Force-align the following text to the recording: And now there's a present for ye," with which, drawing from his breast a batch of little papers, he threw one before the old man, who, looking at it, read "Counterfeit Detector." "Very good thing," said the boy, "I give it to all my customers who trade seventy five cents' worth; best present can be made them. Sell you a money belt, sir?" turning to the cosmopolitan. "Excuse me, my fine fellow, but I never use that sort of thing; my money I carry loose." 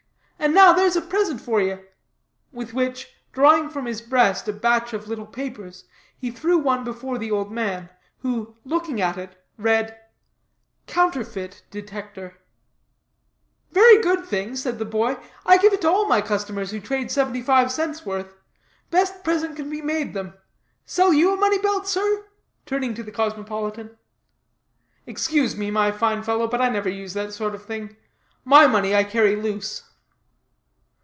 And 0.43 0.55
now 0.55 0.73
there's 0.73 0.95
a 0.95 1.01
present 1.01 1.39
for 1.39 1.61
ye," 1.61 1.77
with 2.51 2.73
which, 2.73 3.09
drawing 3.31 3.69
from 3.69 3.85
his 3.85 4.01
breast 4.01 4.47
a 4.47 4.51
batch 4.53 4.91
of 4.91 5.07
little 5.07 5.27
papers, 5.27 5.83
he 6.17 6.31
threw 6.31 6.57
one 6.57 6.83
before 6.83 7.19
the 7.19 7.29
old 7.29 7.51
man, 7.51 7.89
who, 8.21 8.55
looking 8.65 8.99
at 8.99 9.19
it, 9.19 9.37
read 9.59 9.95
"Counterfeit 10.87 11.61
Detector." 11.69 12.39
"Very 13.71 14.01
good 14.01 14.25
thing," 14.25 14.55
said 14.55 14.79
the 14.79 14.83
boy, 14.83 15.17
"I 15.45 15.57
give 15.59 15.73
it 15.73 15.81
to 15.81 15.89
all 15.89 16.07
my 16.07 16.21
customers 16.23 16.71
who 16.71 16.81
trade 16.81 17.11
seventy 17.11 17.43
five 17.43 17.71
cents' 17.71 18.03
worth; 18.03 18.33
best 18.89 19.23
present 19.23 19.55
can 19.55 19.69
be 19.69 19.83
made 19.83 20.15
them. 20.15 20.33
Sell 20.87 21.13
you 21.13 21.31
a 21.31 21.35
money 21.37 21.59
belt, 21.59 21.87
sir?" 21.87 22.25
turning 22.65 22.95
to 22.95 23.03
the 23.03 23.11
cosmopolitan. 23.11 23.95
"Excuse 25.05 25.55
me, 25.55 25.69
my 25.69 25.91
fine 25.91 26.23
fellow, 26.23 26.47
but 26.47 26.59
I 26.61 26.67
never 26.69 26.89
use 26.89 27.13
that 27.13 27.31
sort 27.31 27.53
of 27.53 27.63
thing; 27.63 27.95
my 28.43 28.65
money 28.65 28.95
I 28.95 29.03
carry 29.03 29.35
loose." 29.35 29.83